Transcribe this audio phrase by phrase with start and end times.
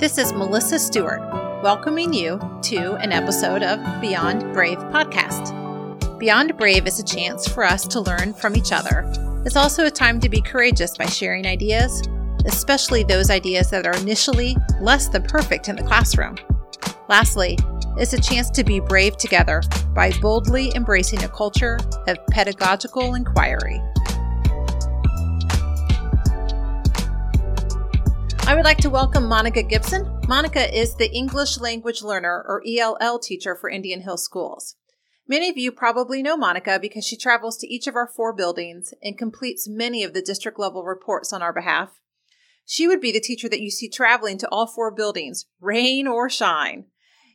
[0.00, 1.20] This is Melissa Stewart,
[1.62, 6.18] welcoming you to an episode of Beyond Brave podcast.
[6.18, 9.04] Beyond Brave is a chance for us to learn from each other.
[9.44, 12.02] It's also a time to be courageous by sharing ideas,
[12.46, 16.36] especially those ideas that are initially less than perfect in the classroom.
[17.10, 17.58] Lastly,
[17.98, 19.62] it's a chance to be brave together
[19.94, 21.78] by boldly embracing a culture
[22.08, 23.78] of pedagogical inquiry.
[28.50, 30.10] I would like to welcome Monica Gibson.
[30.26, 34.74] Monica is the English language learner or ELL teacher for Indian Hill Schools.
[35.28, 38.92] Many of you probably know Monica because she travels to each of our four buildings
[39.04, 42.00] and completes many of the district level reports on our behalf.
[42.66, 46.28] She would be the teacher that you see traveling to all four buildings, rain or
[46.28, 46.86] shine.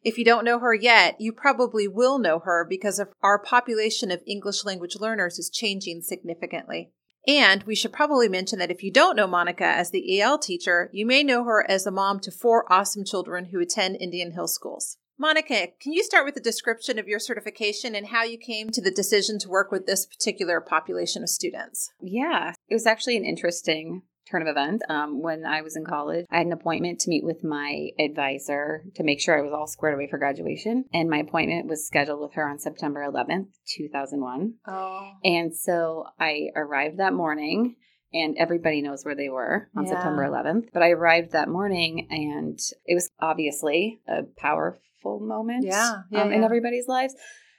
[0.04, 4.22] If you don't know her yet, you probably will know her because our population of
[4.28, 6.92] English language learners is changing significantly.
[7.28, 10.90] And we should probably mention that if you don't know Monica as the EL teacher,
[10.94, 14.48] you may know her as a mom to four awesome children who attend Indian Hill
[14.48, 14.98] schools.
[15.18, 18.82] Monica, can you start with a description of your certification and how you came to
[18.82, 21.92] the decision to work with this particular population of students?
[22.02, 24.84] Yeah, it was actually an interesting turn of events.
[24.90, 28.84] Um, when I was in college, I had an appointment to meet with my advisor
[28.96, 30.86] to make sure I was all squared away for graduation.
[30.94, 34.56] And my appointment was scheduled with her on September 11th, 2001.
[34.68, 35.12] Oh.
[35.24, 37.76] And so I arrived that morning
[38.14, 39.92] and everybody knows where they were on yeah.
[39.92, 40.70] September 11th.
[40.74, 46.32] But I arrived that morning and it was obviously a powerful moment yeah, yeah, um,
[46.32, 46.38] yeah.
[46.38, 47.14] in everybody's lives.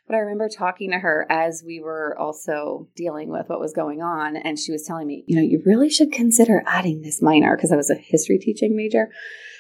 [0.06, 4.02] But I remember talking to her as we were also dealing with what was going
[4.02, 4.36] on.
[4.36, 7.72] And she was telling me, you know, you really should consider adding this minor because
[7.72, 9.10] I was a history teaching major.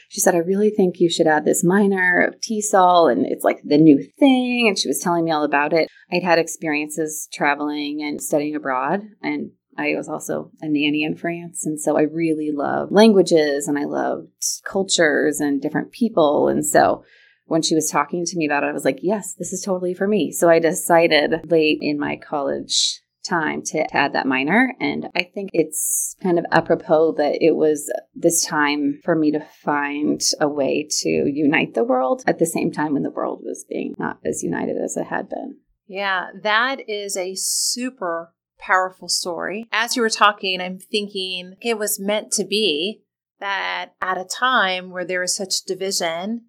[0.08, 3.60] She said, I really think you should add this minor of TESOL and it's like
[3.64, 4.68] the new thing.
[4.68, 5.88] And she was telling me all about it.
[6.12, 11.66] I'd had experiences traveling and studying abroad and I was also a nanny in France.
[11.66, 14.28] And so I really loved languages and I loved
[14.64, 16.48] cultures and different people.
[16.48, 17.04] And so
[17.46, 19.94] when she was talking to me about it, I was like, yes, this is totally
[19.94, 20.32] for me.
[20.32, 24.74] So I decided late in my college time to add that minor.
[24.80, 29.40] And I think it's kind of apropos that it was this time for me to
[29.62, 33.64] find a way to unite the world at the same time when the world was
[33.68, 35.56] being not as united as it had been.
[35.86, 39.66] Yeah, that is a super powerful story.
[39.70, 43.02] As you were talking, I'm thinking it was meant to be
[43.38, 46.46] that at a time where there was such division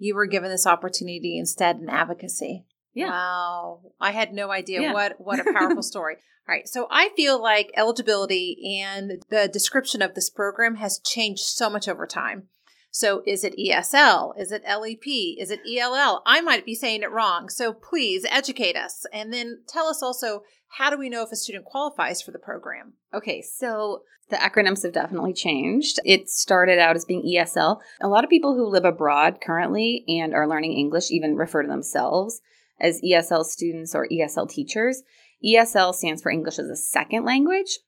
[0.00, 2.64] you were given this opportunity instead in advocacy.
[2.94, 3.10] Yeah.
[3.10, 3.80] Wow.
[4.00, 4.92] I had no idea yeah.
[4.92, 6.16] what what a powerful story.
[6.48, 6.66] All right.
[6.66, 11.86] So I feel like eligibility and the description of this program has changed so much
[11.86, 12.48] over time.
[12.90, 14.38] So is it ESL?
[14.38, 15.06] Is it LEP?
[15.38, 16.22] Is it ELL?
[16.26, 17.48] I might be saying it wrong.
[17.48, 20.42] So please educate us and then tell us also
[20.78, 22.94] how do we know if a student qualifies for the program?
[23.12, 25.98] Okay, so the acronyms have definitely changed.
[26.04, 27.80] It started out as being ESL.
[28.00, 31.68] A lot of people who live abroad currently and are learning English even refer to
[31.68, 32.40] themselves
[32.80, 35.02] as ESL students or ESL teachers.
[35.44, 37.78] ESL stands for English as a second language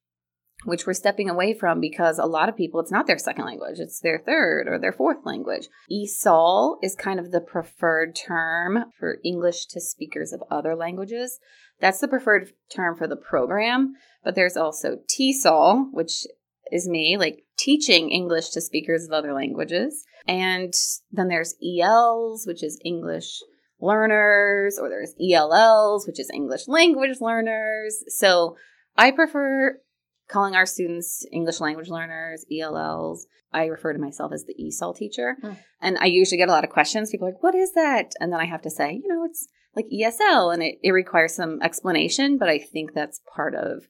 [0.65, 3.79] which we're stepping away from because a lot of people, it's not their second language,
[3.79, 5.69] it's their third or their fourth language.
[5.91, 11.39] ESOL is kind of the preferred term for English to speakers of other languages.
[11.81, 16.25] That's the preferred term for the program, but there's also TESOL, which
[16.71, 20.05] is me, like teaching English to speakers of other languages.
[20.27, 20.73] And
[21.11, 23.41] then there's ELs, which is English
[23.81, 28.05] learners, or there's ELLs, which is English language learners.
[28.09, 28.57] So
[28.97, 29.81] I prefer
[30.29, 33.27] calling our students English language learners, ELLs.
[33.53, 35.37] I refer to myself as the ESOL teacher.
[35.43, 35.59] Mm.
[35.81, 37.11] And I usually get a lot of questions.
[37.11, 38.13] People are like, what is that?
[38.19, 39.47] And then I have to say, you know, it's
[39.77, 43.85] like ESL and it, it requires some explanation, but I think that's part of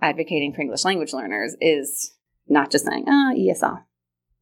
[0.00, 2.14] advocating for English language learners is
[2.46, 3.84] not just saying, oh, ESL,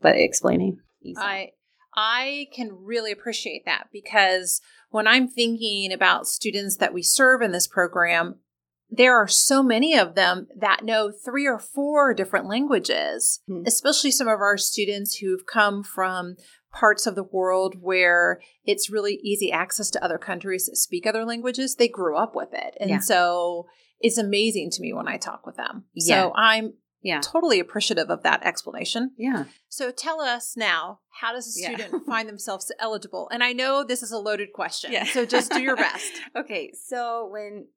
[0.01, 0.79] but explaining.
[1.05, 1.19] ESL.
[1.19, 1.51] I
[1.97, 4.61] I can really appreciate that because
[4.91, 8.41] when I'm thinking about students that we serve in this program,
[8.91, 13.65] there are so many of them that know three or four different languages, mm-hmm.
[13.67, 16.37] especially some of our students who've come from
[16.73, 21.25] parts of the world where it's really easy access to other countries that speak other
[21.25, 21.77] languages.
[21.77, 22.77] They grew up with it.
[22.79, 22.99] And yeah.
[22.99, 23.67] so
[24.01, 25.85] it's amazing to me when I talk with them.
[25.95, 26.23] Yeah.
[26.23, 27.21] So I'm yeah.
[27.23, 29.13] totally appreciative of that explanation.
[29.17, 29.45] Yeah.
[29.69, 31.99] So tell us now, how does a student yeah.
[32.07, 33.29] find themselves eligible?
[33.33, 34.93] And I know this is a loaded question.
[34.93, 35.05] Yeah.
[35.05, 36.13] So just do your best.
[36.37, 36.73] okay.
[36.75, 37.69] So when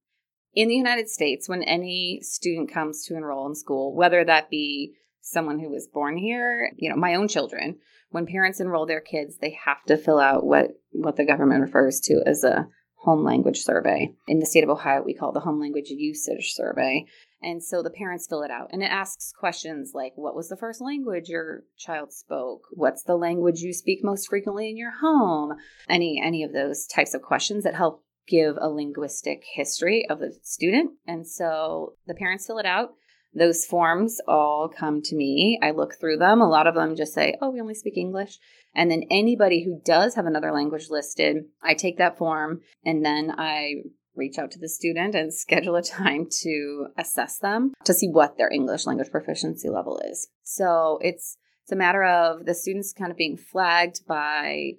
[0.53, 4.95] in the United States, when any student comes to enroll in school, whether that be
[5.21, 7.77] someone who was born here, you know, my own children,
[8.09, 11.99] when parents enroll their kids, they have to fill out what what the government refers
[12.01, 14.13] to as a home language survey.
[14.27, 17.05] In the state of Ohio, we call it the home language usage survey.
[17.41, 20.57] And so the parents fill it out and it asks questions like what was the
[20.57, 22.63] first language your child spoke?
[22.71, 25.53] What's the language you speak most frequently in your home?
[25.87, 30.33] Any any of those types of questions that help give a linguistic history of the
[30.43, 30.91] student.
[31.05, 32.89] And so the parents fill it out.
[33.33, 35.59] Those forms all come to me.
[35.61, 36.41] I look through them.
[36.41, 38.39] A lot of them just say, oh, we only speak English.
[38.73, 43.31] And then anybody who does have another language listed, I take that form and then
[43.37, 43.75] I
[44.15, 48.37] reach out to the student and schedule a time to assess them to see what
[48.37, 50.27] their English language proficiency level is.
[50.43, 54.71] So it's it's a matter of the students kind of being flagged by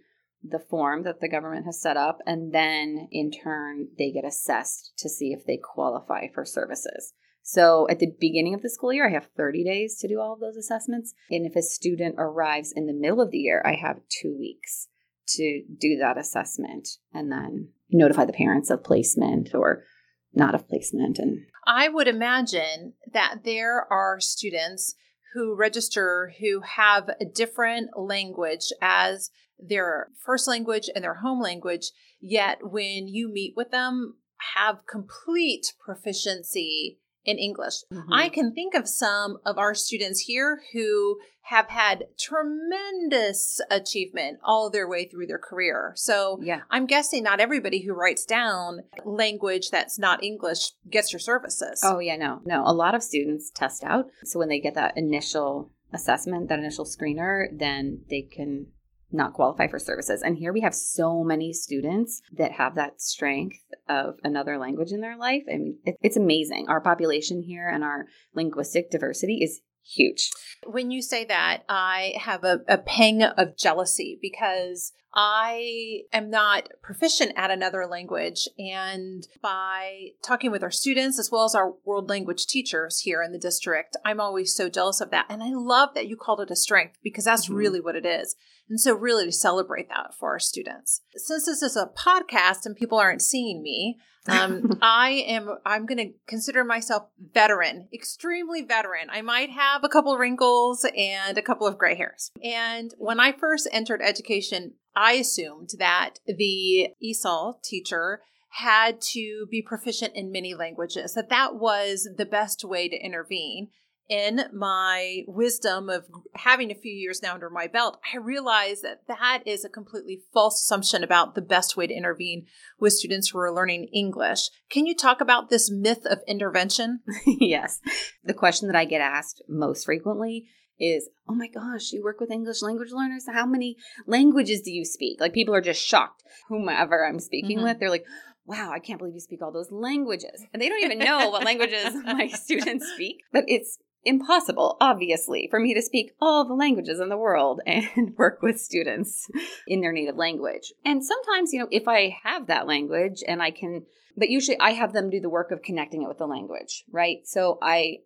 [0.42, 4.92] the form that the government has set up and then in turn they get assessed
[4.98, 7.12] to see if they qualify for services.
[7.42, 10.34] So at the beginning of the school year, I have 30 days to do all
[10.34, 11.14] of those assessments.
[11.30, 14.88] And if a student arrives in the middle of the year, I have two weeks
[15.28, 19.84] to do that assessment and then notify the parents of placement or
[20.32, 21.18] not of placement.
[21.18, 24.94] And I would imagine that there are students
[25.34, 29.30] who register who have a different language as
[29.62, 31.90] their first language and their home language,
[32.20, 34.14] yet when you meet with them,
[34.56, 37.74] have complete proficiency in English.
[37.92, 38.12] Mm-hmm.
[38.12, 44.70] I can think of some of our students here who have had tremendous achievement all
[44.70, 45.92] their way through their career.
[45.96, 46.60] So yeah.
[46.70, 51.82] I'm guessing not everybody who writes down language that's not English gets your services.
[51.84, 52.62] Oh, yeah, no, no.
[52.64, 54.06] A lot of students test out.
[54.24, 58.68] So when they get that initial assessment, that initial screener, then they can
[59.12, 60.22] not qualify for services.
[60.22, 63.58] And here we have so many students that have that strength
[63.88, 65.42] of another language in their life.
[65.52, 66.66] I mean, it, it's amazing.
[66.68, 70.30] Our population here and our linguistic diversity is huge.
[70.66, 76.68] When you say that, I have a, a pang of jealousy because I am not
[76.82, 78.48] proficient at another language.
[78.58, 83.32] And by talking with our students as well as our world language teachers here in
[83.32, 85.26] the district, I'm always so jealous of that.
[85.28, 87.54] And I love that you called it a strength because that's mm-hmm.
[87.54, 88.36] really what it is.
[88.68, 91.00] And so, really, to celebrate that for our students.
[91.16, 93.98] Since this is a podcast and people aren't seeing me,
[94.28, 95.56] um, I am.
[95.66, 99.08] I'm going to consider myself veteran, extremely veteran.
[99.10, 102.30] I might have a couple wrinkles and a couple of gray hairs.
[102.42, 108.20] And when I first entered education, I assumed that the ESOL teacher
[108.50, 113.68] had to be proficient in many languages, that that was the best way to intervene.
[114.08, 116.04] In my wisdom of
[116.34, 120.22] having a few years now under my belt, I realize that that is a completely
[120.32, 122.46] false assumption about the best way to intervene
[122.80, 124.50] with students who are learning English.
[124.68, 127.02] Can you talk about this myth of intervention?
[127.24, 127.80] yes.
[128.24, 130.48] The question that I get asked most frequently
[130.80, 133.26] is, oh my gosh, you work with English language learners?
[133.32, 135.20] How many languages do you speak?
[135.20, 136.22] Like people are just shocked.
[136.48, 137.66] Whomever I'm speaking mm-hmm.
[137.66, 138.06] with, they're like,
[138.46, 140.44] wow, I can't believe you speak all those languages.
[140.52, 143.18] And they don't even know what languages my students speak.
[143.32, 148.14] But it's impossible, obviously, for me to speak all the languages in the world and
[148.16, 149.28] work with students
[149.66, 150.72] in their native language.
[150.84, 153.84] And sometimes, you know, if I have that language and I can,
[154.16, 157.18] but usually I have them do the work of connecting it with the language, right?
[157.24, 157.98] So I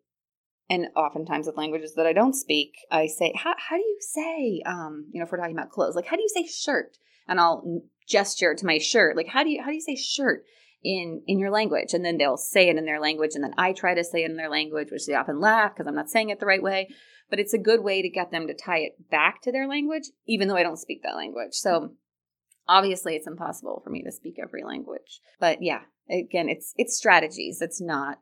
[0.71, 4.63] and oftentimes with languages that I don't speak, I say, how, how do you say,
[4.65, 6.97] um, you know, if we're talking about clothes, like, how do you say shirt?
[7.29, 10.45] And I'll gesture to my shirt, like, how do you, how do you say shirt
[10.83, 11.93] in, in your language?
[11.93, 13.33] And then they'll say it in their language.
[13.35, 15.87] And then I try to say it in their language, which they often laugh because
[15.87, 16.89] I'm not saying it the right way.
[17.31, 20.05] But it's a good way to get them to tie it back to their language,
[20.27, 21.53] even though I don't speak that language.
[21.53, 21.95] So
[22.69, 25.21] obviously it's impossible for me to speak every language.
[25.41, 25.81] But yeah,
[26.11, 27.63] again, it's, it's strategies.
[27.63, 28.19] It's not,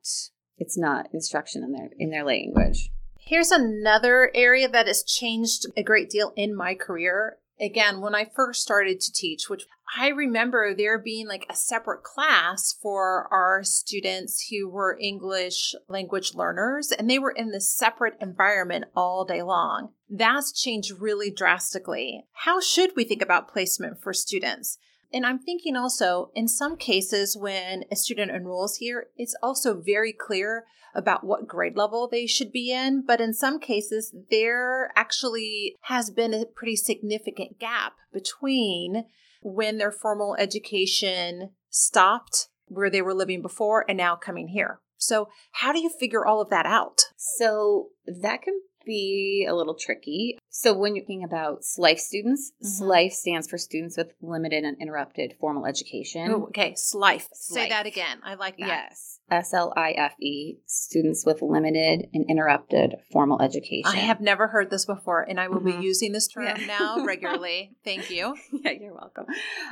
[0.62, 2.90] it's not instruction in their in their language.
[3.19, 7.38] Here's another area that has changed a great deal in my career.
[7.61, 9.66] Again, when I first started to teach, which
[9.97, 16.35] I remember there being like a separate class for our students who were English language
[16.35, 19.90] learners, and they were in this separate environment all day long.
[20.09, 22.25] That's changed really drastically.
[22.33, 24.78] How should we think about placement for students?
[25.12, 30.12] And I'm thinking also, in some cases, when a student enrolls here, it's also very
[30.12, 30.64] clear
[30.95, 33.04] about what grade level they should be in.
[33.07, 39.04] But in some cases, there actually has been a pretty significant gap between
[39.42, 44.81] when their formal education stopped where they were living before and now coming here.
[44.97, 47.02] So, how do you figure all of that out?
[47.16, 50.38] So, that can be a little tricky.
[50.48, 52.66] So when you're thinking about SLIFE students, Mhm.
[52.66, 56.30] SLIFE stands for Students with Limited and Interrupted Formal Education.
[56.30, 56.72] Oh, okay.
[56.72, 57.28] Slife.
[57.32, 58.18] Say that again.
[58.24, 58.66] I like that.
[58.90, 59.20] Yes.
[59.30, 63.86] S L I F E, Students with Limited and Interrupted Formal Education.
[63.90, 65.80] I have never heard this before, and I will Mhm.
[65.80, 66.66] be using this term Yeah.
[66.66, 67.74] now regularly.
[67.84, 68.34] Thank you.
[68.52, 69.26] yeah, you're welcome.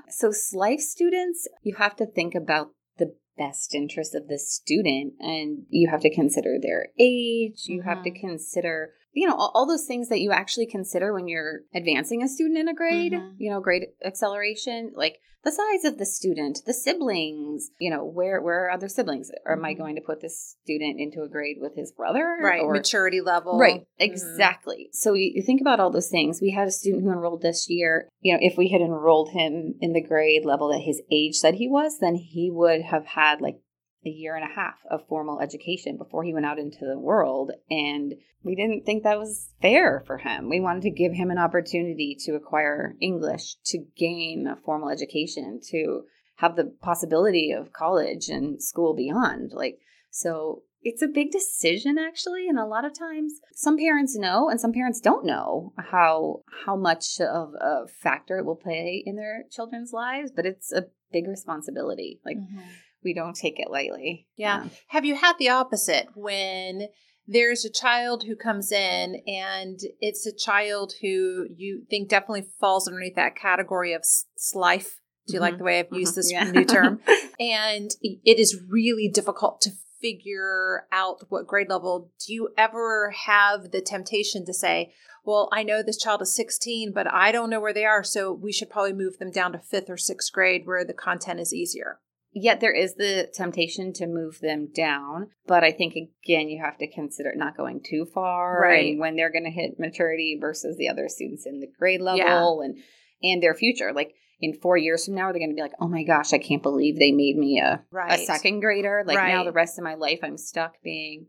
[0.09, 5.65] So, SLIFE students, you have to think about the best interest of the student and
[5.69, 7.65] you have to consider their age.
[7.67, 8.21] You have to Mhm.
[8.21, 12.29] consider, you know, all, all those things that you actually consider when you're advancing a
[12.29, 13.35] student in a grade, Mhm.
[13.39, 18.43] you know, grade acceleration, like the size of the student, the siblings, you know, where,
[18.43, 19.31] where are other siblings?
[19.47, 19.79] Or am I Mhm.
[19.79, 22.37] going to put this student into a grade with his brother?
[22.43, 22.61] Right.
[22.63, 23.59] Or, Maturity level.
[23.59, 23.87] Right, Mhm.
[23.99, 24.91] exactly.
[24.93, 26.41] So you, you think about all those things.
[26.43, 28.09] We had a student who enrolled this year.
[28.21, 31.55] You know, if we had enrolled him in the grade level that his age said
[31.55, 33.61] he was, then he would have had like
[34.05, 37.53] a year and a half of formal education before he went out into the world.
[37.71, 40.49] And we didn't think that was fair for him.
[40.49, 45.61] We wanted to give him an opportunity to acquire English, to gain a formal education,
[45.71, 46.03] to
[46.37, 49.53] have the possibility of college and school beyond.
[49.53, 49.79] Like,
[50.11, 54.59] so it's a big decision actually and a lot of times some parents know and
[54.59, 59.45] some parents don't know how how much of a factor it will play in their
[59.51, 62.63] children's lives but it's a big responsibility like Mhm.
[63.05, 64.69] We don't take it lightly Yeah.
[64.89, 66.89] Have you had the opposite when
[67.27, 72.89] there's a child who comes in and it's a child who you think definitely falls
[72.89, 74.97] underneath that category of slife?
[75.27, 75.59] Do you like Mhm.
[75.59, 76.17] the way I've used Mhm.
[76.17, 76.51] this Yeah.
[76.51, 77.01] new term?
[77.41, 82.11] And it is really difficult to figure out what grade level.
[82.27, 84.93] Do you ever have the temptation to say,
[85.25, 88.33] well, I know this child is 16, but I don't know where they are, so
[88.33, 91.55] we should probably move them down to fifth or sixth grade where the content is
[91.55, 92.01] easier?
[92.33, 96.79] Yet there is the temptation to move them down, but I think again you have
[96.79, 98.93] to consider not going too far Right.
[98.93, 102.61] and when they're going to hit maturity versus the other students in the grade level
[102.61, 102.79] and
[103.23, 103.93] and their future.
[103.93, 106.33] Like in four years from now, are they going to be like, "Oh my gosh,
[106.33, 108.19] I can't believe they made me a Right.
[108.21, 109.03] a second grader"?
[109.05, 111.27] Like now the rest of my life I'm stuck being.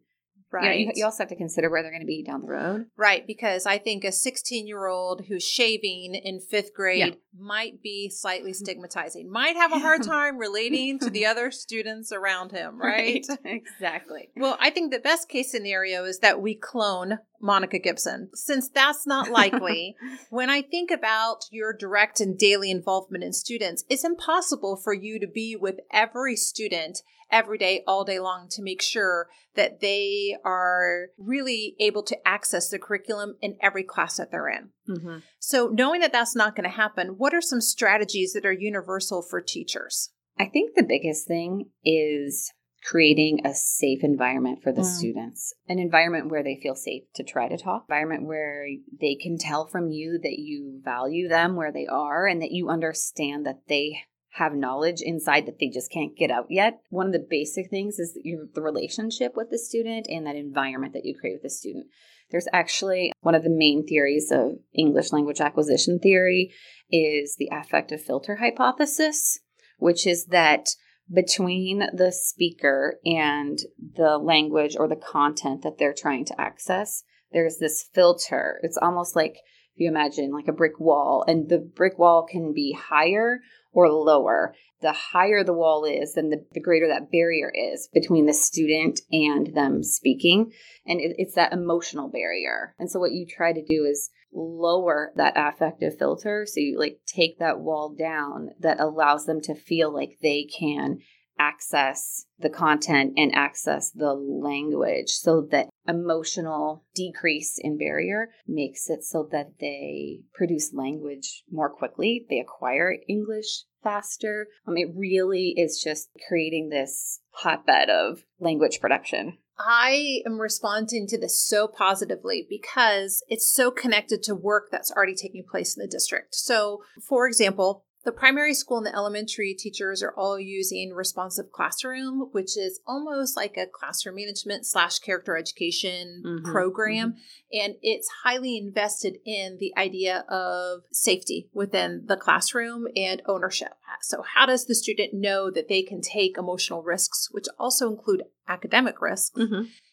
[0.52, 0.66] Right.
[0.66, 0.80] Right.
[0.80, 2.86] you, you also have to consider where they're going to be down the road.
[2.98, 7.12] Right, because I think a 16 year old who's shaving in fifth grade Yeah.
[7.38, 8.64] might be slightly mm-hmm.
[8.64, 13.26] stigmatizing, might have a hard time relating to the other students around him, right?
[13.46, 14.30] exactly.
[14.36, 18.30] Well, I think the best case scenario is that we clone Monica Gibson.
[18.34, 19.96] Since that's not likely,
[20.30, 25.20] when I think about your direct and daily involvement in students, it's impossible for you
[25.20, 30.36] to be with every student every day, all day long to make sure that they
[30.44, 34.70] are really able to access the curriculum in every class that they're in.
[34.90, 35.18] Mm-hmm.
[35.40, 39.22] So, knowing that that's not going to happen, what are some strategies that are universal
[39.22, 40.10] for teachers?
[40.38, 42.52] I think the biggest thing is
[42.84, 44.86] creating a safe environment for the Mm.
[44.86, 48.68] students, an environment where they feel safe to try to talk, environment where
[49.00, 52.70] they can tell from you that you value them where they are and that you
[52.70, 53.98] understand that they
[54.36, 56.80] have knowledge inside that they just can't get out yet.
[56.90, 60.94] One of the basic things is your, the relationship with the student and that environment
[60.94, 61.88] that you create with the student.
[62.32, 66.54] There's actually one of the main theories of English language acquisition theory
[66.90, 69.40] is the affective filter hypothesis,
[69.80, 70.70] which is that
[71.12, 73.60] between the speaker and
[73.96, 78.60] the language or the content that they're trying to access, there's this filter.
[78.64, 79.38] It's almost like
[79.76, 83.40] if you imagine like a brick wall, and the brick wall can be higher
[83.74, 84.54] or lower.
[84.82, 89.00] The higher the wall is, then the, the greater that barrier is between the student
[89.12, 90.52] and them speaking.
[90.86, 92.76] And it, it's that emotional barrier.
[92.80, 96.46] And so, what you try to do is lower that affective filter.
[96.46, 101.00] So, you like take that wall down that allows them to feel like they can
[101.42, 105.10] access the content and access the language.
[105.10, 112.26] So that emotional decrease in barrier makes it so that they produce language more quickly.
[112.30, 114.48] They acquire english faster.
[114.68, 121.20] Um, it really is just creating this hotbed of language production I am responding to
[121.20, 125.88] this so positively because it's so connected to work that's already taking place in the
[125.88, 126.36] district.
[126.36, 132.30] So, for example, the primary school and the elementary teachers are all using responsive classroom,
[132.32, 137.16] which is almost like a classroom management slash character education Mhm, program.
[137.54, 143.74] And it's highly invested in the idea of safety within the classroom and ownership.
[144.02, 148.24] So, how does the student know that they can take emotional risks, which also include
[148.48, 149.32] academic risks?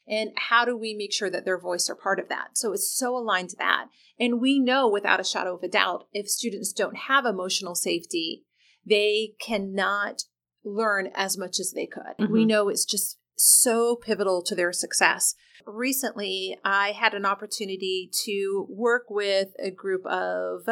[0.09, 2.57] And how do we make sure that their voice are part of that?
[2.57, 3.87] So it's so aligned to that.
[4.19, 8.45] And we know without a shadow of a doubt, if students don't have emotional safety,
[8.87, 10.23] they cannot
[10.65, 12.31] learn as much as they could.
[12.31, 12.49] We Mhm.
[12.49, 15.35] know it's just so pivotal to their success.
[15.67, 20.69] Recently, I had an opportunity to work with a group of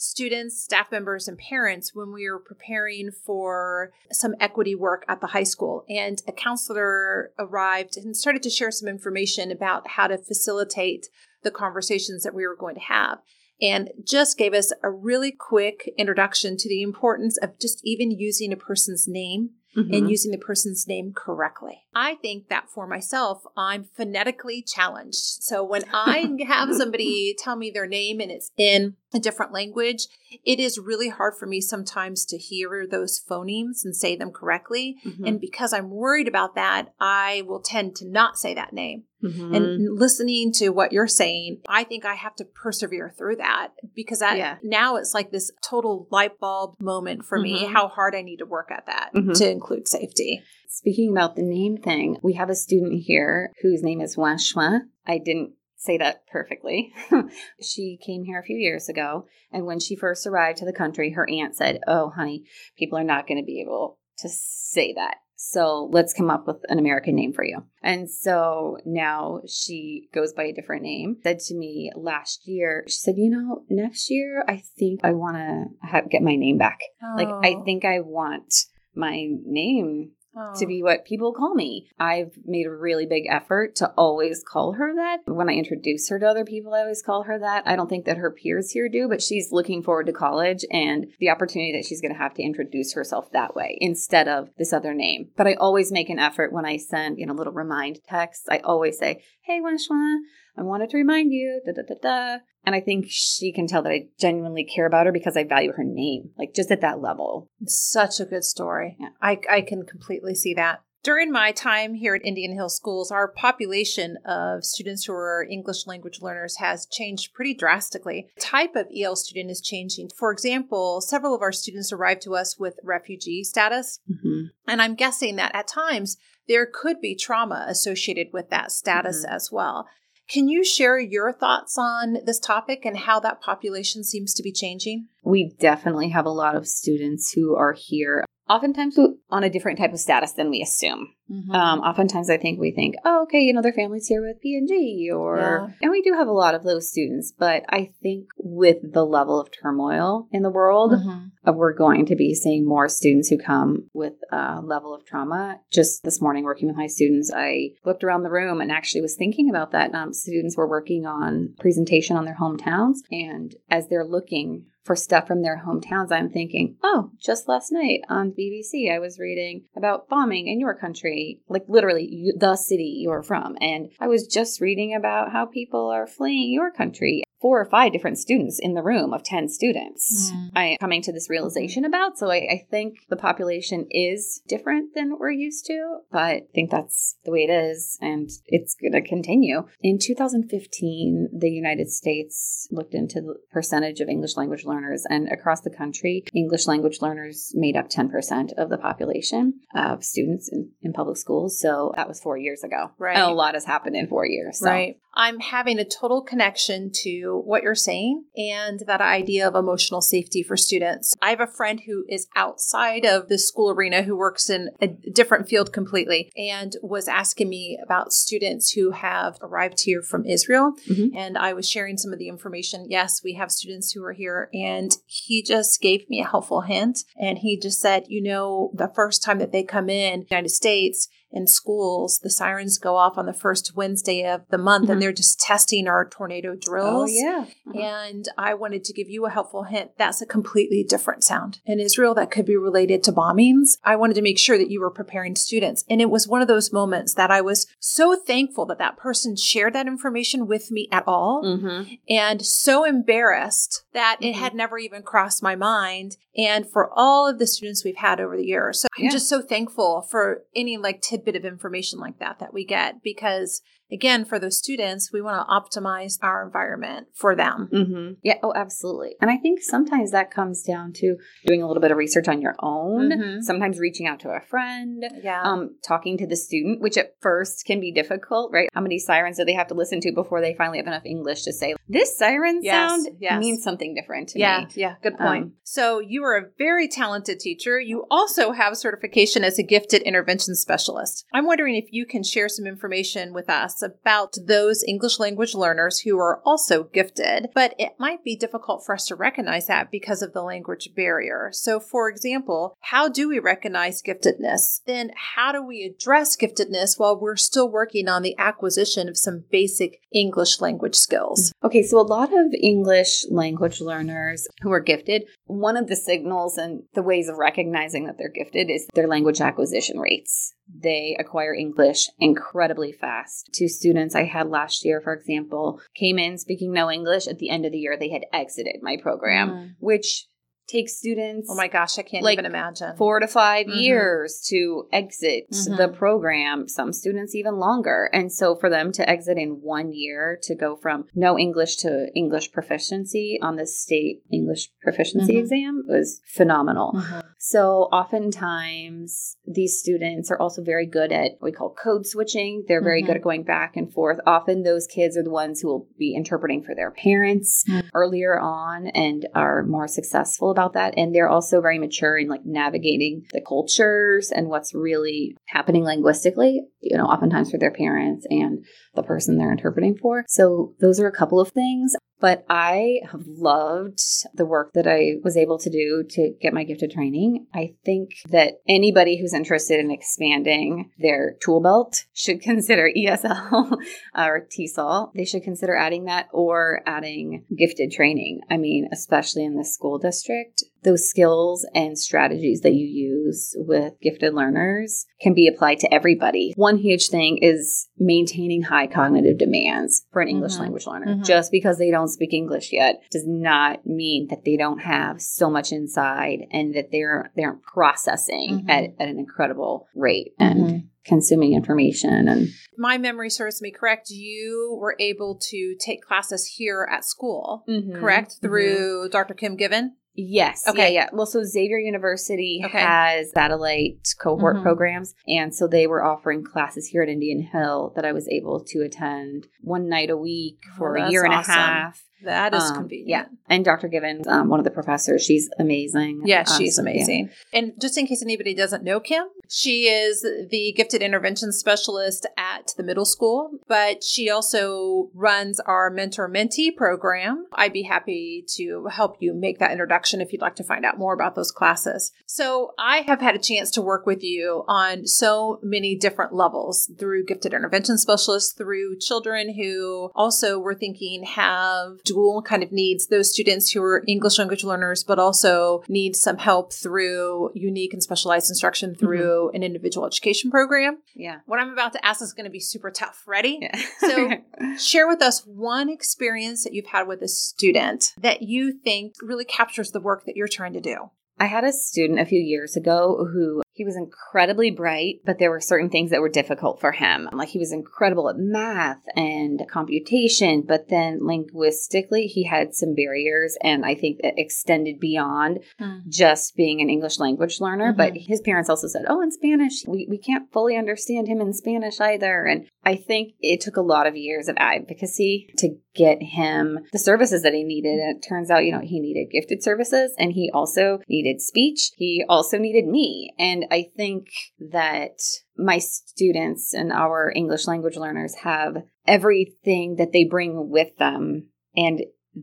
[0.00, 5.26] students, staff members, and parents when we were preparing for some equity work at the
[5.26, 5.84] high school.
[5.90, 11.08] And a counselor arrived and started to share some information about how to facilitate
[11.42, 13.18] the conversations that we were going to have
[13.60, 18.54] and just gave us a really quick introduction to the importance of just even using
[18.54, 19.92] a person's name mm-hmm.
[19.92, 21.84] and using the person's name correctly.
[21.94, 25.42] I think that for myself, I'm phonetically challenged.
[25.42, 30.06] So when I have somebody tell me their name and it's in a different language,
[30.44, 34.96] it is really hard for me sometimes to hear those phonemes and say them correctly.
[35.04, 35.24] Mm-hmm.
[35.24, 39.04] And because I'm worried about that, I will tend to not say that name.
[39.22, 39.54] Mm-hmm.
[39.54, 44.20] And listening to what you're saying, I think I have to persevere through that because
[44.20, 44.56] that yeah.
[44.62, 47.66] now it's like this total light bulb moment for mm-hmm.
[47.66, 49.32] me how hard I need to work at that mm-hmm.
[49.32, 50.42] to include safety.
[50.68, 54.80] Speaking about the name thing, we have a student here whose name is Wan Shuan.
[55.06, 56.92] I didn't say that perfectly.
[57.60, 61.12] she came here a few years ago, and when she first arrived to the country,
[61.12, 62.44] her aunt said, Oh, honey,
[62.78, 65.16] people are not going to be able to say that.
[65.42, 67.64] So let's come up with an American name for you.
[67.82, 71.16] And so now she goes by a different name.
[71.22, 75.38] Said to me last year, she said, You know, next year I think I want
[75.38, 76.80] to get my name back.
[77.02, 77.14] Oh.
[77.16, 77.64] Like, I oh.
[77.64, 78.52] think I want
[78.94, 80.54] my name Oh.
[80.58, 80.84] to be oh.
[80.84, 81.88] what people call me.
[81.98, 85.20] I've made a really big effort to always call her that.
[85.24, 87.64] When I introduce her to other people, I always call her that.
[87.66, 91.08] I don't think that her peers here do, but she's looking forward to college and
[91.18, 94.72] the opportunity that she's going to have to introduce herself that way instead of this
[94.72, 95.30] other name.
[95.36, 98.46] But I always make an effort when I send, you know, little remind texts.
[98.48, 100.18] I always say, "Hey, Wanshua,
[100.56, 102.38] I wanted to remind you, da da da da.
[102.64, 105.72] And I think she can tell that I genuinely care about her because I value
[105.72, 107.50] her name, like just at that level.
[107.66, 108.96] such a good story.
[109.00, 109.08] Yeah.
[109.20, 110.82] I, I can completely see that.
[111.02, 115.86] During my time here at Indian Hill Schools, our population of students who are English
[115.86, 118.28] language learners has changed pretty drastically.
[118.36, 120.10] The type of EL student is changing.
[120.14, 123.98] For example, several of our students arrived to us with refugee status.
[124.08, 124.48] Mm-hmm.
[124.68, 126.18] And I'm guessing that at times
[126.50, 129.34] there could be trauma associated with that status mm-hmm.
[129.34, 129.86] as well.
[130.28, 134.52] Can you share your thoughts on this topic and how that population seems to be
[134.52, 135.06] changing?
[135.24, 138.98] We definitely have a lot of students who are here oftentimes
[139.30, 141.14] on a different type of status than we assume.
[141.30, 141.52] Mm-hmm.
[141.52, 145.10] Um, oftentimes, I think we think, oh, okay, you know, their family's here with P&G,
[145.14, 145.74] or yeah.
[145.82, 147.32] and we do have a lot of those students.
[147.36, 151.28] But I think with the level of turmoil in the world, mm-hmm.
[151.48, 155.60] uh, we're going to be seeing more students who come with a level of trauma.
[155.70, 159.14] Just this morning, working with my students, I looked around the room and actually was
[159.14, 159.94] thinking about that.
[159.94, 165.28] Um, students were working on presentation on their hometowns, and as they're looking for stuff
[165.28, 170.08] from their hometowns, I'm thinking, oh, just last night on BBC, I was reading about
[170.08, 173.56] bombing in your country, like literally the city you're from.
[173.60, 177.92] And I was just reading about how people are fleeing your country four or five
[177.92, 180.50] different students in the room of 10 students mm.
[180.54, 182.18] I am coming to this realization about.
[182.18, 186.70] So I, I, think the population is different than we're used to, but I think
[186.70, 189.64] that's the way it is and it's going to continue.
[189.80, 195.62] In 2015, the United States looked into the percentage of English language learners and across
[195.62, 200.92] the country, English language learners made up 10% of the population of students in, in
[200.92, 201.60] public schools.
[201.60, 202.90] So that was four years ago.
[202.98, 203.16] Right.
[203.16, 204.58] And a lot has happened in four years.
[204.58, 204.66] So.
[204.66, 204.96] Right.
[205.14, 210.42] I'm having a total connection to what you're saying and that idea of emotional safety
[210.42, 211.16] for students.
[211.20, 214.86] I have a friend who is outside of the school arena who works in a
[214.86, 220.74] different field completely and was asking me about students who have arrived here from Israel.
[220.88, 221.16] Mm-hmm.
[221.16, 222.86] And I was sharing some of the information.
[222.88, 224.48] Yes, we have students who are here.
[224.54, 227.00] And he just gave me a helpful hint.
[227.20, 230.50] And he just said, you know, the first time that they come in the United
[230.50, 234.92] States, in schools, the sirens go off on the first Wednesday of the month mm-hmm.
[234.92, 237.10] and they're just testing our tornado drills.
[237.10, 237.44] Oh, yeah.
[237.68, 237.78] Uh-huh.
[237.78, 239.92] And I wanted to give you a helpful hint.
[239.96, 241.60] That's a completely different sound.
[241.64, 243.78] In Israel, that could be related to bombings.
[243.84, 245.84] I wanted to make sure that you were preparing students.
[245.88, 249.36] And it was one of those moments that I was so thankful that that person
[249.36, 251.94] shared that information with me at all mm-hmm.
[252.08, 254.30] and so embarrassed that mm-hmm.
[254.30, 256.16] it had never even crossed my mind.
[256.36, 258.80] And for all of the students we've had over the years.
[258.80, 262.64] So I'm just so thankful for any like tidbit of information like that that we
[262.64, 267.68] get because again, for those students, we want to optimize our environment for them.
[267.72, 268.12] Mm-hmm.
[268.22, 268.38] Yeah.
[268.42, 269.16] Oh, absolutely.
[269.20, 272.40] And I think sometimes that comes down to doing a little bit of research on
[272.40, 273.42] your own, Mhm.
[273.42, 275.42] sometimes reaching out to a friend, Yeah.
[275.42, 278.68] um, talking to the student, which at first can be difficult, right?
[278.74, 281.42] How many sirens do they have to listen to before they finally have enough English
[281.44, 283.40] to say, this siren Yes, sound yes.
[283.40, 284.66] means something different to yeah, me?
[284.74, 284.94] yeah, Yeah.
[285.02, 285.44] good point.
[285.44, 287.80] Um, so you are a very talented teacher.
[287.80, 291.24] You also have certification as a gifted intervention specialist.
[291.32, 296.00] I'm wondering if you can share some information with us about those English language learners
[296.00, 300.22] who are also gifted, but it might be difficult for us to recognize that because
[300.22, 301.50] of the language barrier.
[301.52, 304.80] So, for example, how do we recognize giftedness?
[304.86, 309.44] Then, how do we address giftedness while we're still working on the acquisition of some
[309.50, 311.52] basic English language skills?
[311.62, 316.58] Okay, so a lot of English language learners who are gifted, one of the signals
[316.58, 320.54] and the ways of recognizing that they're gifted is their language acquisition rates.
[320.78, 323.50] They acquire English incredibly fast.
[323.52, 327.26] Two students I had last year, for example, came in speaking no English.
[327.26, 329.74] At the end of the year, they had exited my program, Mm.
[329.80, 330.26] which
[330.70, 332.96] takes students Oh my gosh, I can't Like, even imagine.
[332.96, 333.82] four to 5 Mhm.
[333.82, 335.76] years to exit Mhm.
[335.76, 338.08] the program, some students even longer.
[338.12, 342.08] And so for them to exit in one year to go from no English to
[342.14, 345.40] English proficiency on the state English proficiency Mhm.
[345.40, 346.92] exam was phenomenal.
[346.94, 347.22] Mhm.
[347.38, 352.64] So oftentimes these students are also very good at what we call code switching.
[352.68, 354.18] They're very good at going back and forth.
[354.26, 357.84] Often those kids are the ones who will be interpreting for their parents Mm.
[357.94, 360.94] earlier on and are more successful about that.
[360.96, 366.62] And they're also very mature in like navigating the cultures and what's really happening linguistically,
[366.80, 370.24] you know, oftentimes for their parents and the person they're interpreting for.
[370.28, 371.94] So those are a couple of things.
[372.20, 374.00] But I have loved
[374.34, 377.46] the work that I was able to do to get my gifted training.
[377.54, 383.72] I think that anybody who's interested in expanding their tool belt should consider ESL
[384.14, 385.12] uh, or TESOL.
[385.14, 388.40] They should consider adding that or adding gifted training.
[388.50, 393.94] I mean, especially in the school district, those skills and strategies that you use with
[394.00, 396.52] gifted learners can be applied to everybody.
[396.56, 400.60] One huge thing is maintaining high cognitive demands for an English Mhm.
[400.60, 401.16] language learner.
[401.16, 401.24] Mhm.
[401.24, 405.50] Just because they don't speak English yet does not mean that they don't have so
[405.50, 408.70] much inside and that they're they're processing Mhm.
[408.70, 410.82] at, at an incredible rate and Mhm.
[411.04, 416.88] consuming information and my memory serves me correct, you were able to take classes here
[416.90, 417.64] at school,
[417.94, 418.36] correct?
[418.36, 418.40] Mhm.
[418.40, 419.34] Through Dr.
[419.34, 419.96] Kim Given?
[420.14, 420.66] Yes.
[420.68, 420.80] Okay.
[420.86, 420.94] Okay.
[420.94, 422.78] Yeah, Well, so Xavier University Okay.
[422.80, 424.62] has satellite cohort Mhm.
[424.62, 425.14] programs.
[425.28, 428.82] And so they were offering classes here at Indian Hill that I was able to
[428.82, 432.04] attend one night a week for Oh, a year and that's a half.
[432.24, 433.08] That is Um, convenient.
[433.08, 433.24] Yeah.
[433.48, 433.88] And Dr.
[433.88, 436.22] Givens, um, one of the professors, she's amazing.
[436.24, 436.90] Yeah, Um, she's so, yeah.
[436.90, 437.30] amazing.
[437.52, 442.72] And just in case anybody doesn't know Kim, she is the gifted intervention specialist at
[442.76, 447.46] the middle school, but she also runs our mentor mentee program.
[447.52, 450.98] I'd be happy to help you make that introduction if you'd like to find out
[450.98, 452.12] more about those classes.
[452.26, 456.90] So I have had a chance to work with you on so many different levels
[456.98, 463.06] through gifted intervention specialists, through children who also we're thinking have dual kind of needs,
[463.06, 468.02] those students who are English language learners, but also need some help through unique and
[468.02, 469.00] specialized instruction mm-hmm.
[469.00, 470.98] through an individual education program.
[471.14, 471.40] Yeah.
[471.46, 473.22] What I'm about to ask is going to be super tough.
[473.26, 473.58] Ready?
[473.60, 473.80] Yeah.
[474.00, 474.30] So-
[474.78, 479.44] Share with us one experience that you've had with a student that you think really
[479.44, 481.10] captures the work that you're trying to do.
[481.38, 485.50] I had a student a few years ago who he was incredibly bright, but there
[485.50, 487.30] were certain things that were difficult for him.
[487.32, 493.56] Like he was incredible at math and computation, but then linguistically he had some barriers
[493.62, 496.00] and I think that extended beyond hmm.
[496.10, 497.94] just being an English language learner.
[497.94, 497.96] Mm-hmm.
[497.96, 501.54] But his parents also said, Oh, in Spanish, we, we can't fully understand him in
[501.54, 502.44] Spanish either.
[502.44, 506.98] And I think it took a lot of years of advocacy to get him the
[506.98, 507.98] services that he needed.
[507.98, 511.92] And it turns out, you know, he needed gifted services and he also needed speech.
[511.96, 513.32] He also needed me.
[513.38, 514.28] And I think
[514.58, 515.20] that
[515.56, 521.48] my students and our English language learners have everything that they bring with them.
[521.76, 522.02] And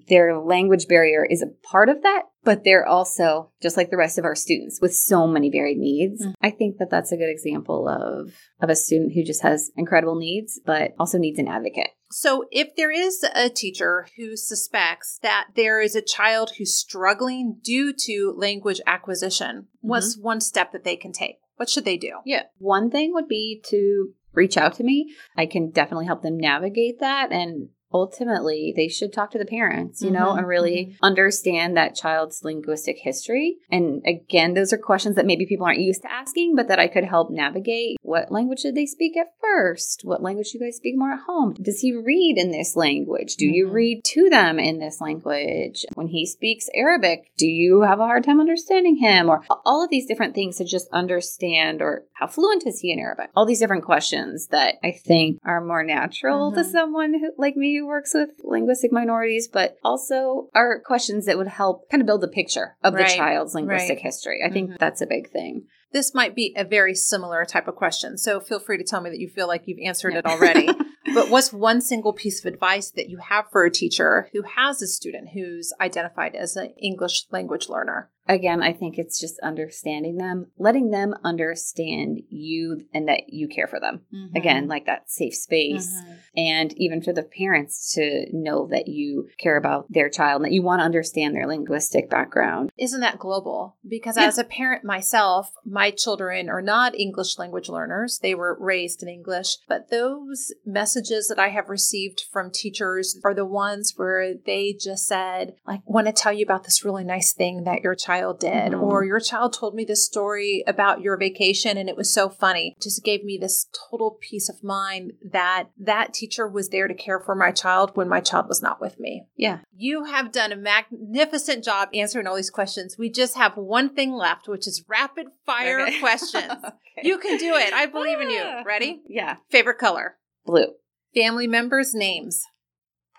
[0.10, 4.18] their language barrier is a part of that, but they're also just like the rest
[4.18, 6.26] of our students with so many varied needs.
[6.26, 6.34] Mm.
[6.42, 10.16] I think that that's a good example of of a student who just has incredible
[10.16, 11.90] needs, but also needs an advocate.
[12.10, 17.58] So, if there is a teacher who suspects that there is a child who's struggling
[17.62, 19.88] due to language acquisition, mm-hmm.
[19.88, 21.38] what's one step that they can take?
[21.58, 22.20] What should they do?
[22.26, 22.44] Yeah.
[22.60, 25.16] One thing would be to reach out to me.
[25.36, 30.02] I can definitely help them navigate that and ultimately they should talk to the parents,
[30.02, 30.96] you know, Mhm, and really mhm.
[31.02, 33.58] understand that child's linguistic history.
[33.72, 36.88] And again, those are questions that maybe people aren't used to asking, but that I
[36.88, 37.98] could help navigate.
[38.02, 40.02] What language did they speak at first?
[40.04, 41.54] What language do you guys speak more at home?
[41.62, 43.36] Does he read in this language?
[43.36, 43.74] Do you Mhm.
[43.74, 45.86] read to them in this language?
[45.96, 49.30] When he speaks Arabic, do you have a hard time understanding him?
[49.30, 53.00] Or all of these different things to just understand, or how fluent is he in
[53.00, 53.30] Arabic?
[53.36, 56.72] All these different questions that I think are more natural to Mhm.
[56.72, 61.48] someone who, like me who works with linguistic minorities, but also are questions that would
[61.48, 64.04] help kind of build a picture of Right, the child's linguistic right.
[64.04, 64.42] history.
[64.46, 64.78] I think Mhm.
[64.80, 65.68] that's a big thing.
[65.92, 68.18] This might be a very similar type of question.
[68.18, 70.68] So feel free to tell me that you feel like you've answered it already.
[71.14, 74.82] but what's one single piece of advice that you have for a teacher who has
[74.82, 78.10] a student who's identified as an English language learner?
[78.28, 83.68] Again, I think it's just understanding them, letting them understand you and that you care
[83.68, 84.02] for them.
[84.36, 85.94] Again, like that safe space.
[85.94, 86.14] Mhm.
[86.36, 90.62] And even for the parents to know that you care about their child, that you
[90.62, 92.72] want to understand their linguistic background.
[92.78, 93.76] Isn't that global?
[93.88, 94.28] Because Yeah.
[94.28, 98.20] as a parent myself, my children are not English language learners.
[98.20, 103.34] They were raised in English, but those messages that I have received from teachers are
[103.34, 107.34] the ones where they just said, like, want to tell you about this really nice
[107.34, 108.82] thing that your child did, Mhm.
[108.82, 112.74] or your child told me this story about your vacation and it was so funny.
[112.78, 116.94] It just gave me this total peace of mind that that teacher was there to
[116.94, 119.26] care for my child when my child was not with me.
[119.36, 119.60] Yeah.
[119.76, 122.98] You have done a magnificent job answering all these questions.
[122.98, 126.00] We just have one thing left, which is rapid fire Okay.
[126.00, 126.52] questions.
[126.52, 126.74] Okay.
[127.04, 127.74] You can do it.
[127.74, 128.42] I believe in you.
[128.44, 128.64] Ah.
[128.66, 129.02] Ready?
[129.08, 129.38] Yeah.
[129.52, 130.18] Favorite color?
[130.46, 130.74] Blue.
[131.14, 132.44] Family members' names?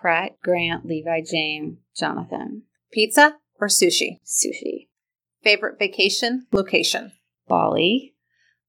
[0.01, 2.63] Pratt, Grant, Levi, Jane, Jonathan.
[2.93, 4.19] Pizza or sushi?
[4.25, 4.88] Sushi.
[5.49, 7.13] Favorite vacation location?
[7.49, 8.15] Bali.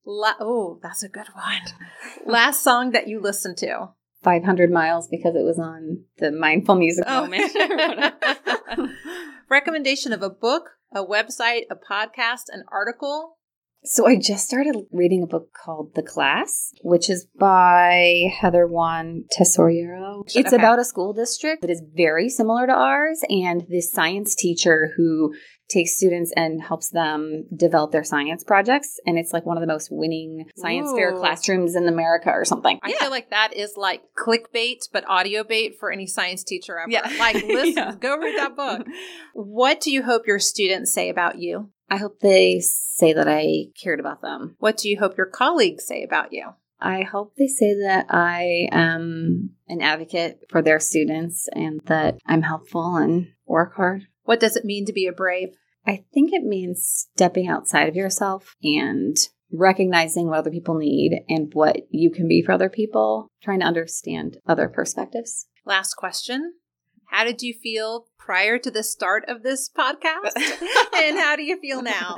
[0.05, 1.61] La- oh, that's a good one.
[2.25, 3.89] Last song that you listened to?
[4.23, 7.23] 500 miles because it was on the mindful music Oh.
[7.27, 7.51] moment.
[9.49, 13.35] Recommendation of a book, a website, a podcast, an article?
[13.83, 19.23] so I just started reading a book called The Class, which is by Heather Won
[19.37, 20.23] Tesoriero.
[20.27, 20.55] It's Okay.
[20.55, 25.33] about a school district that is very similar to ours and this science teacher who
[25.69, 28.99] takes students and helps them develop their science projects.
[29.05, 32.79] And it's like one of the most winning science fair classrooms in America or something.
[32.83, 36.91] I feel like that is like clickbait, but audio bait for any science teacher ever.
[36.91, 37.07] Yeah.
[37.19, 37.95] Like, listen, Yeah.
[37.99, 38.85] go read that book.
[39.33, 41.69] What do you hope your students say about you?
[41.89, 44.55] I hope they say that I cared about them.
[44.59, 46.49] What do you hope your colleagues say about you?
[46.81, 52.41] I hope they say that I am an advocate for their students and that I'm
[52.41, 54.03] helpful and work hard.
[54.29, 55.55] What does it mean to be a brave?
[55.87, 59.17] I think it means stepping outside of yourself and
[59.51, 63.65] recognizing what other people need and what you can be for other people, trying to
[63.65, 65.47] understand other perspectives.
[65.65, 66.53] Last question.
[67.09, 70.35] How did you feel prior to the start of this podcast?
[70.95, 72.15] and how do you feel now?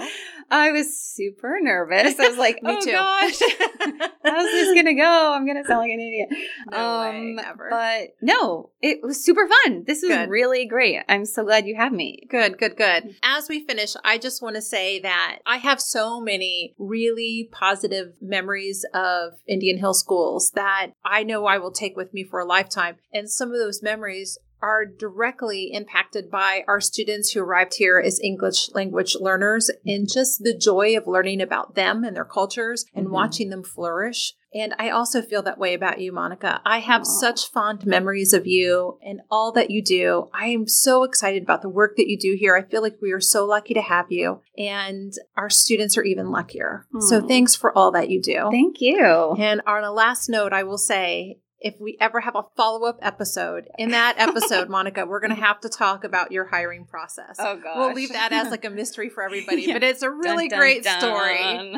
[0.49, 2.19] I was super nervous.
[2.19, 2.91] I was like, Me oh too.
[2.91, 3.39] gosh,
[4.23, 5.34] how's this gonna go?
[5.34, 6.27] I'm gonna sound like an idiot.
[6.69, 7.67] No way, um, ever.
[7.69, 9.86] But no, it was super fun.
[9.88, 10.30] This was Good.
[10.30, 10.99] really great.
[11.08, 12.27] I'm so glad you have me.
[12.30, 13.15] Good, good, good.
[13.23, 18.15] As we finish, I just want to say that I have so many really positive
[18.19, 22.45] memories of Indian Hill schools that I know I will take with me for a
[22.45, 22.97] lifetime.
[23.13, 28.19] And some of those memories are directly impacted by our students who arrived here as
[28.21, 33.08] English language learners and just the joy of learning about them and their cultures and
[33.08, 33.12] Mhm.
[33.12, 34.34] watching them flourish.
[34.54, 36.62] And I also feel that way about you, Monica.
[36.65, 37.06] I have Aw.
[37.06, 40.28] such fond memories of you and all that you do.
[40.34, 42.56] I am so excited about the work that you do here.
[42.58, 46.32] I feel like we are so lucky to have you, and our students are even
[46.32, 46.86] luckier.
[47.00, 48.50] So thanks for all that you do.
[48.52, 49.36] Thank you.
[49.39, 52.97] And on a last note, I will say if we ever have a follow up
[53.02, 57.36] episode, in that episode, Monica, we're going to have to talk about your hiring process.
[57.39, 57.76] Oh gosh.
[57.78, 59.74] We'll leave that as like a mystery for everybody, Yeah.
[59.74, 61.00] but it's a really Dun, dun, great dun.
[61.00, 61.76] story.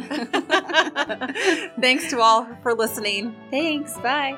[1.82, 3.36] Thanks to all for listening.
[3.52, 3.98] Thanks.
[4.00, 4.38] Bye.